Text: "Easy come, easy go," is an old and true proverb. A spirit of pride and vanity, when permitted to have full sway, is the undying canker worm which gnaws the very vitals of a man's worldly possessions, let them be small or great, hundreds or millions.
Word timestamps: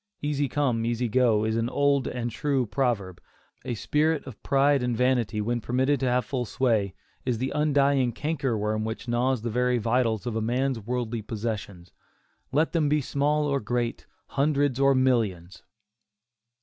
"Easy 0.23 0.49
come, 0.49 0.83
easy 0.83 1.07
go," 1.07 1.45
is 1.45 1.55
an 1.55 1.69
old 1.69 2.07
and 2.07 2.31
true 2.31 2.65
proverb. 2.65 3.21
A 3.63 3.75
spirit 3.75 4.25
of 4.25 4.41
pride 4.41 4.81
and 4.81 4.97
vanity, 4.97 5.39
when 5.41 5.61
permitted 5.61 5.99
to 5.99 6.07
have 6.07 6.25
full 6.25 6.43
sway, 6.43 6.95
is 7.23 7.37
the 7.37 7.51
undying 7.53 8.11
canker 8.11 8.57
worm 8.57 8.83
which 8.83 9.07
gnaws 9.07 9.43
the 9.43 9.51
very 9.51 9.77
vitals 9.77 10.25
of 10.25 10.35
a 10.35 10.41
man's 10.41 10.79
worldly 10.79 11.21
possessions, 11.21 11.91
let 12.51 12.71
them 12.71 12.89
be 12.89 12.99
small 12.99 13.45
or 13.45 13.59
great, 13.59 14.07
hundreds 14.29 14.79
or 14.79 14.95
millions. 14.95 15.61